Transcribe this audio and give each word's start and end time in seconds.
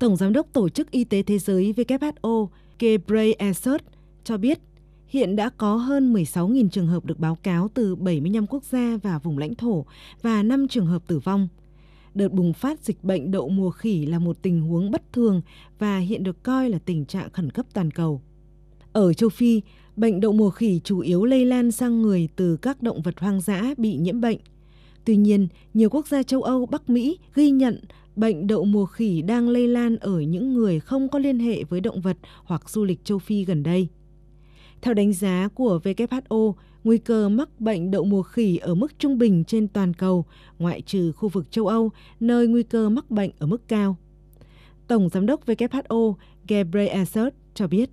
Tổng 0.00 0.16
Giám 0.16 0.32
đốc 0.32 0.52
Tổ 0.52 0.68
chức 0.68 0.90
Y 0.90 1.04
tế 1.04 1.22
Thế 1.22 1.38
giới 1.38 1.74
WHO 1.76 2.48
Ghebreyesus 2.78 3.80
cho 4.24 4.36
biết 4.36 4.58
hiện 5.08 5.36
đã 5.36 5.50
có 5.56 5.76
hơn 5.76 6.12
16.000 6.12 6.68
trường 6.68 6.86
hợp 6.86 7.04
được 7.04 7.18
báo 7.18 7.34
cáo 7.42 7.68
từ 7.74 7.96
75 7.96 8.46
quốc 8.46 8.64
gia 8.64 8.96
và 9.02 9.18
vùng 9.18 9.38
lãnh 9.38 9.54
thổ 9.54 9.84
và 10.22 10.42
5 10.42 10.68
trường 10.68 10.86
hợp 10.86 11.02
tử 11.06 11.18
vong. 11.18 11.48
Đợt 12.14 12.32
bùng 12.32 12.52
phát 12.52 12.80
dịch 12.80 13.04
bệnh 13.04 13.30
đậu 13.30 13.48
mùa 13.48 13.70
khỉ 13.70 14.06
là 14.06 14.18
một 14.18 14.42
tình 14.42 14.60
huống 14.60 14.90
bất 14.90 15.12
thường 15.12 15.42
và 15.78 15.98
hiện 15.98 16.22
được 16.22 16.42
coi 16.42 16.70
là 16.70 16.78
tình 16.84 17.04
trạng 17.04 17.30
khẩn 17.30 17.50
cấp 17.50 17.66
toàn 17.72 17.90
cầu. 17.90 18.22
Ở 18.92 19.12
châu 19.12 19.28
Phi, 19.28 19.62
bệnh 19.96 20.20
đậu 20.20 20.32
mùa 20.32 20.50
khỉ 20.50 20.80
chủ 20.84 21.00
yếu 21.00 21.24
lây 21.24 21.44
lan 21.44 21.70
sang 21.70 22.02
người 22.02 22.28
từ 22.36 22.56
các 22.56 22.82
động 22.82 23.02
vật 23.02 23.20
hoang 23.20 23.40
dã 23.40 23.74
bị 23.76 23.96
nhiễm 23.96 24.20
bệnh. 24.20 24.38
Tuy 25.04 25.16
nhiên, 25.16 25.48
nhiều 25.74 25.90
quốc 25.90 26.08
gia 26.08 26.22
châu 26.22 26.42
Âu, 26.42 26.66
Bắc 26.66 26.90
Mỹ 26.90 27.18
ghi 27.34 27.50
nhận 27.50 27.80
bệnh 28.20 28.46
đậu 28.46 28.64
mùa 28.64 28.86
khỉ 28.86 29.22
đang 29.22 29.48
lây 29.48 29.68
lan 29.68 29.96
ở 29.96 30.20
những 30.20 30.54
người 30.54 30.80
không 30.80 31.08
có 31.08 31.18
liên 31.18 31.38
hệ 31.38 31.64
với 31.64 31.80
động 31.80 32.00
vật 32.00 32.16
hoặc 32.44 32.70
du 32.70 32.84
lịch 32.84 33.04
châu 33.04 33.18
Phi 33.18 33.44
gần 33.44 33.62
đây. 33.62 33.88
Theo 34.82 34.94
đánh 34.94 35.12
giá 35.12 35.48
của 35.54 35.80
WHO, 35.84 36.54
nguy 36.84 36.98
cơ 36.98 37.28
mắc 37.28 37.60
bệnh 37.60 37.90
đậu 37.90 38.04
mùa 38.04 38.22
khỉ 38.22 38.56
ở 38.56 38.74
mức 38.74 38.98
trung 38.98 39.18
bình 39.18 39.44
trên 39.44 39.68
toàn 39.68 39.94
cầu, 39.94 40.24
ngoại 40.58 40.80
trừ 40.80 41.12
khu 41.12 41.28
vực 41.28 41.50
châu 41.50 41.66
Âu, 41.66 41.90
nơi 42.20 42.48
nguy 42.48 42.62
cơ 42.62 42.88
mắc 42.88 43.10
bệnh 43.10 43.30
ở 43.38 43.46
mức 43.46 43.68
cao. 43.68 43.96
Tổng 44.86 45.08
Giám 45.08 45.26
đốc 45.26 45.46
WHO 45.46 46.14
Ghebreyesus 46.48 47.32
cho 47.54 47.66
biết. 47.66 47.90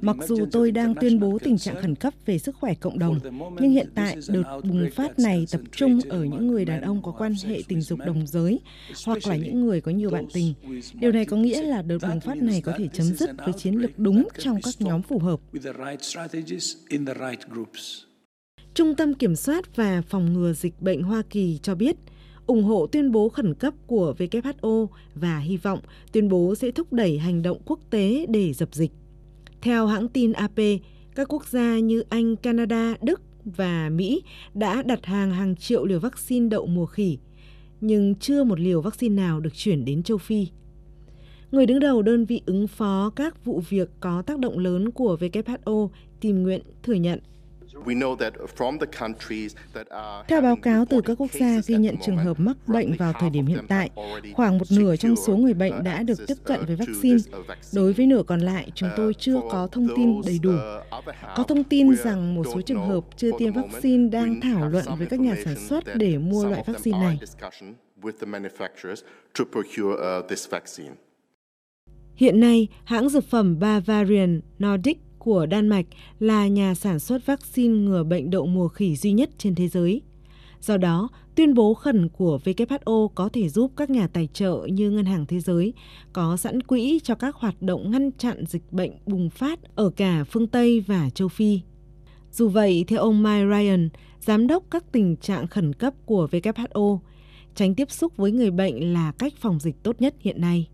Mặc 0.00 0.16
dù 0.28 0.46
tôi 0.52 0.70
đang 0.70 0.94
tuyên 0.94 1.20
bố 1.20 1.38
tình 1.38 1.58
trạng 1.58 1.82
khẩn 1.82 1.94
cấp 1.94 2.14
về 2.26 2.38
sức 2.38 2.56
khỏe 2.60 2.74
cộng 2.74 2.98
đồng, 2.98 3.18
nhưng 3.60 3.70
hiện 3.70 3.88
tại 3.94 4.16
đợt 4.28 4.60
bùng 4.64 4.88
phát 4.94 5.18
này 5.18 5.46
tập 5.52 5.60
trung 5.72 6.00
ở 6.08 6.24
những 6.24 6.46
người 6.46 6.64
đàn 6.64 6.80
ông 6.80 7.02
có 7.02 7.12
quan 7.12 7.34
hệ 7.44 7.60
tình 7.68 7.80
dục 7.80 7.98
đồng 8.06 8.26
giới 8.26 8.60
hoặc 9.06 9.26
là 9.26 9.36
những 9.36 9.66
người 9.66 9.80
có 9.80 9.92
nhiều 9.92 10.10
bạn 10.10 10.26
tình. 10.32 10.54
Điều 10.94 11.12
này 11.12 11.24
có 11.24 11.36
nghĩa 11.36 11.62
là 11.62 11.82
đợt 11.82 11.98
bùng 12.08 12.20
phát 12.20 12.36
này 12.36 12.60
có 12.60 12.72
thể 12.78 12.88
chấm 12.92 13.06
dứt 13.06 13.30
với 13.44 13.52
chiến 13.52 13.74
lược 13.74 13.98
đúng 13.98 14.28
trong 14.38 14.60
các 14.62 14.74
nhóm 14.78 15.02
phù 15.02 15.18
hợp. 15.18 15.40
Trung 18.74 18.94
tâm 18.94 19.14
Kiểm 19.14 19.36
soát 19.36 19.76
và 19.76 20.02
Phòng 20.08 20.32
ngừa 20.32 20.52
Dịch 20.52 20.80
bệnh 20.80 21.02
Hoa 21.02 21.22
Kỳ 21.30 21.58
cho 21.62 21.74
biết– 21.74 21.96
ủng 22.50 22.64
hộ 22.64 22.86
tuyên 22.86 23.12
bố 23.12 23.28
khẩn 23.28 23.54
cấp 23.54 23.74
của 23.86 24.14
WHO 24.18 24.86
và 25.14 25.38
hy 25.38 25.56
vọng 25.56 25.78
tuyên 26.12 26.28
bố 26.28 26.54
sẽ 26.54 26.70
thúc 26.70 26.92
đẩy 26.92 27.18
hành 27.18 27.42
động 27.42 27.58
quốc 27.64 27.80
tế 27.90 28.26
để 28.28 28.52
dập 28.52 28.74
dịch. 28.74 28.90
Theo 29.60 29.86
hãng 29.86 30.08
tin 30.08 30.32
AP, 30.32 30.58
các 31.14 31.32
quốc 31.32 31.46
gia 31.46 31.78
như 31.78 32.02
Anh, 32.08 32.36
Canada, 32.36 32.94
Đức 33.02 33.22
và 33.44 33.90
Mỹ 33.92 34.22
đã 34.54 34.82
đặt 34.82 35.06
hàng 35.06 35.30
hàng 35.30 35.56
triệu 35.56 35.84
liều 35.84 36.00
vaccine 36.00 36.48
đậu 36.48 36.66
mùa 36.66 36.86
khỉ, 36.86 37.18
nhưng 37.80 38.14
chưa 38.14 38.44
một 38.44 38.60
liều 38.60 38.80
vaccine 38.80 39.14
nào 39.14 39.40
được 39.40 39.54
chuyển 39.54 39.84
đến 39.84 40.02
châu 40.02 40.18
Phi. 40.18 40.46
Người 41.52 41.66
đứng 41.66 41.80
đầu 41.80 42.02
đơn 42.02 42.24
vị 42.24 42.42
ứng 42.46 42.66
phó 42.66 43.10
các 43.16 43.44
vụ 43.44 43.62
việc 43.68 43.90
có 44.00 44.22
tác 44.22 44.38
động 44.38 44.58
lớn 44.58 44.90
của 44.90 45.16
WHO 45.20 45.88
tìm 46.20 46.42
nguyện 46.42 46.62
thừa 46.82 46.94
nhận 46.94 47.18
theo 50.28 50.42
báo 50.42 50.56
cáo 50.56 50.84
từ 50.84 51.00
các 51.00 51.14
quốc 51.18 51.30
gia 51.32 51.60
ghi 51.66 51.76
nhận 51.76 51.96
trường 52.02 52.16
hợp 52.16 52.40
mắc 52.40 52.56
bệnh 52.66 52.96
vào 52.96 53.12
thời 53.20 53.30
điểm 53.30 53.46
hiện 53.46 53.64
tại, 53.68 53.90
khoảng 54.34 54.58
một 54.58 54.64
nửa 54.70 54.96
trong 54.96 55.16
số 55.16 55.36
người 55.36 55.54
bệnh 55.54 55.78
uh, 55.78 55.84
đã 55.84 56.02
được 56.02 56.26
tiếp 56.26 56.34
cận 56.44 56.64
với 56.66 56.76
vaccine. 56.76 57.18
Đối 57.74 57.92
với 57.92 58.06
nửa 58.06 58.22
còn 58.22 58.40
lại, 58.40 58.70
chúng 58.74 58.88
tôi 58.96 59.10
uh, 59.10 59.18
chưa 59.18 59.40
có 59.50 59.66
thông 59.72 59.88
tin 59.96 60.20
đầy 60.26 60.38
đủ. 60.42 60.50
Uh, 60.50 61.14
có 61.36 61.42
thông 61.42 61.64
tin 61.64 61.96
rằng 61.96 62.34
một 62.34 62.46
số 62.54 62.60
trường 62.60 62.88
hợp 62.88 63.04
chưa 63.16 63.30
tiêm 63.38 63.52
vaccine 63.52 64.08
đang 64.08 64.40
thảo 64.40 64.68
luận 64.68 64.84
với 64.98 65.06
các 65.06 65.20
nhà 65.20 65.34
sản 65.44 65.56
xuất 65.68 65.84
để 65.94 66.18
mua 66.18 66.44
loại 66.44 66.64
vaccine 66.66 66.98
này. 66.98 67.18
Hiện 72.14 72.40
nay, 72.40 72.68
hãng 72.84 73.08
dược 73.08 73.24
phẩm 73.24 73.58
Bavarian 73.58 74.40
Nordic 74.58 74.98
của 75.20 75.46
Đan 75.46 75.68
Mạch 75.68 75.86
là 76.18 76.48
nhà 76.48 76.74
sản 76.74 76.98
xuất 76.98 77.26
vaccine 77.26 77.74
ngừa 77.74 78.04
bệnh 78.04 78.30
đậu 78.30 78.46
mùa 78.46 78.68
khỉ 78.68 78.96
duy 78.96 79.12
nhất 79.12 79.30
trên 79.38 79.54
thế 79.54 79.68
giới. 79.68 80.02
Do 80.60 80.76
đó, 80.76 81.08
tuyên 81.34 81.54
bố 81.54 81.74
khẩn 81.74 82.08
của 82.08 82.38
WHO 82.44 83.08
có 83.08 83.28
thể 83.32 83.48
giúp 83.48 83.72
các 83.76 83.90
nhà 83.90 84.06
tài 84.06 84.28
trợ 84.32 84.66
như 84.70 84.90
Ngân 84.90 85.04
hàng 85.04 85.26
Thế 85.26 85.40
giới 85.40 85.74
có 86.12 86.36
sẵn 86.36 86.62
quỹ 86.62 87.00
cho 87.02 87.14
các 87.14 87.36
hoạt 87.36 87.62
động 87.62 87.90
ngăn 87.90 88.10
chặn 88.12 88.44
dịch 88.48 88.72
bệnh 88.72 88.90
bùng 89.06 89.30
phát 89.30 89.58
ở 89.74 89.90
cả 89.90 90.24
phương 90.24 90.46
Tây 90.46 90.84
và 90.86 91.10
châu 91.10 91.28
Phi. 91.28 91.60
Dù 92.32 92.48
vậy, 92.48 92.84
theo 92.88 93.00
ông 93.00 93.22
Mike 93.22 93.46
Ryan, 93.46 93.88
giám 94.20 94.46
đốc 94.46 94.64
các 94.70 94.84
tình 94.92 95.16
trạng 95.16 95.46
khẩn 95.46 95.72
cấp 95.72 95.94
của 96.06 96.28
WHO, 96.32 96.98
tránh 97.54 97.74
tiếp 97.74 97.90
xúc 97.90 98.16
với 98.16 98.32
người 98.32 98.50
bệnh 98.50 98.92
là 98.92 99.12
cách 99.18 99.32
phòng 99.40 99.60
dịch 99.60 99.82
tốt 99.82 100.00
nhất 100.00 100.14
hiện 100.20 100.40
nay. 100.40 100.68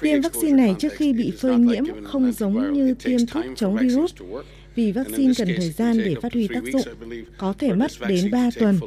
Tiêm 0.00 0.20
vaccine 0.20 0.52
này 0.52 0.74
trước 0.78 0.92
khi 0.92 1.12
bị 1.12 1.32
phơi 1.38 1.56
nhiễm 1.56 1.84
không 2.04 2.32
giống 2.32 2.72
như 2.72 2.94
tiêm 2.94 3.26
thuốc 3.26 3.44
chống 3.56 3.76
virus. 3.76 4.12
vì 4.74 4.92
vaccine 4.92 5.32
cần 5.38 5.48
thời 5.56 5.70
gian 5.70 5.98
để 5.98 6.14
phát 6.22 6.32
huy 6.32 6.48
tác 6.48 6.64
dụng, 6.72 6.82
có 7.38 7.52
thể 7.52 7.74
mất 7.74 7.90
đến 8.08 8.30
3 8.30 8.50
tuần. 8.58 8.78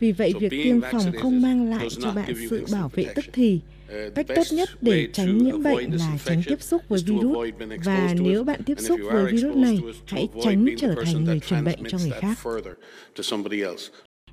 Vì 0.00 0.12
vậy, 0.12 0.32
việc 0.40 0.50
tiêm 0.50 0.80
phòng 0.92 1.12
không 1.18 1.42
mang 1.42 1.70
lại 1.70 1.88
cho 2.00 2.10
bạn 2.10 2.34
sự 2.50 2.66
bảo 2.72 2.90
vệ 2.94 3.04
tức 3.14 3.24
thì. 3.32 3.60
Uh, 4.06 4.14
Cách 4.14 4.26
tốt 4.28 4.42
nhất 4.52 4.68
để 4.80 5.08
tránh 5.12 5.38
nhiễm 5.38 5.62
bệnh 5.62 5.92
là 5.92 6.18
tránh 6.24 6.42
tiếp 6.46 6.62
xúc 6.62 6.82
với 6.88 7.00
virus. 7.06 7.36
và 7.84 8.14
nếu 8.20 8.44
bạn 8.44 8.60
tiếp 8.66 8.80
xúc 8.80 9.00
với 9.12 9.32
virus 9.32 9.56
này, 9.56 9.78
hãy 10.06 10.28
tránh 10.42 10.66
trở 10.78 10.94
thành 11.04 11.24
người 11.24 11.40
truyền 11.40 11.64
bệnh 11.64 11.78
cho 11.88 11.98
người 11.98 12.10
khác. 12.20 12.38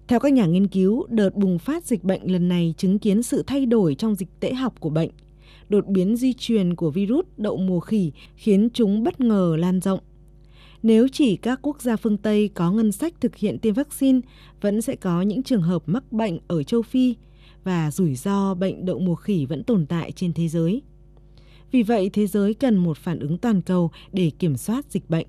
Theo 0.08 0.20
các 0.20 0.34
nhà 0.34 0.46
nghiên 0.46 0.68
cứu, 0.68 1.06
đợt 1.10 1.36
bùng 1.36 1.60
phát 1.60 1.86
dịch 1.86 2.04
bệnh 2.04 2.32
lần 2.32 2.50
này 2.50 2.74
chứng 2.78 3.00
kiến 3.00 3.24
sự 3.24 3.44
thay 3.48 3.66
đổi 3.66 3.96
trong 3.96 4.16
dịch 4.16 4.30
tễ 4.40 4.54
học 4.54 4.76
của 4.80 4.90
bệnh 4.90 5.10
đột 5.70 5.88
biến 5.88 6.16
di 6.16 6.34
truyền 6.34 6.76
của 6.76 6.92
virus 6.92 7.26
đậu 7.38 7.58
mùa 7.58 7.80
khỉ 7.80 8.12
khiến 8.36 8.70
chúng 8.74 9.04
bất 9.04 9.22
ngờ 9.22 9.56
lan 9.60 9.80
rộng. 9.82 10.00
Nếu 10.84 11.08
chỉ 11.08 11.36
các 11.36 11.60
quốc 11.62 11.82
gia 11.82 11.96
phương 11.96 12.18
Tây 12.18 12.50
có 12.54 12.72
ngân 12.72 12.92
sách 12.92 13.14
thực 13.22 13.36
hiện 13.36 13.60
tiêm 13.60 13.74
vaccine, 13.74 14.20
vẫn 14.62 14.82
sẽ 14.82 14.96
có 14.96 15.22
những 15.22 15.44
trường 15.44 15.62
hợp 15.62 15.84
mắc 15.86 16.12
bệnh 16.12 16.40
ở 16.48 16.64
châu 16.64 16.82
Phi 16.82 17.16
và 17.64 17.92
rủi 17.92 18.16
ro 18.16 18.54
bệnh 18.54 18.86
đậu 18.86 19.00
mùa 19.00 19.16
khỉ 19.16 19.46
vẫn 19.46 19.64
tồn 19.64 19.86
tại 19.86 20.12
trên 20.12 20.34
thế 20.34 20.48
giới. 20.48 20.82
Vì 21.72 21.84
vậy, 21.84 22.10
thế 22.14 22.28
giới 22.28 22.54
cần 22.54 22.78
một 22.78 22.98
phản 22.98 23.20
ứng 23.20 23.38
toàn 23.38 23.62
cầu 23.62 23.92
để 24.12 24.32
kiểm 24.40 24.58
soát 24.58 24.86
dịch 24.90 25.10
bệnh. 25.10 25.28